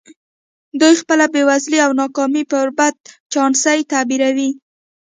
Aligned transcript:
دوی 0.79 0.93
خپله 1.01 1.25
بېوزلي 1.33 1.79
او 1.85 1.91
ناکامي 1.99 2.43
پر 2.51 2.67
بد 2.77 2.97
چانسۍ 3.33 3.79
تعبیروي 3.91 4.49